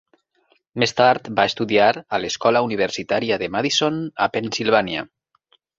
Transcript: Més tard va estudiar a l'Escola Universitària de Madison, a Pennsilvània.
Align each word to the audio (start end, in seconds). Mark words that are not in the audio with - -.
Més 0.83 0.93
tard 1.01 1.29
va 1.39 1.45
estudiar 1.51 1.91
a 2.17 2.21
l'Escola 2.23 2.65
Universitària 2.71 3.41
de 3.45 3.53
Madison, 3.59 4.05
a 4.27 4.33
Pennsilvània. 4.37 5.11